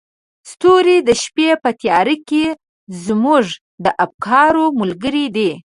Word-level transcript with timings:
ستوري 0.51 0.97
د 1.07 1.09
شپې 1.23 1.49
په 1.63 1.69
تیاره 1.81 2.15
کې 2.29 2.45
زموږ 3.05 3.45
د 3.83 3.85
افکارو 4.05 4.65
ملګري 4.79 5.25
دي. 5.35 5.51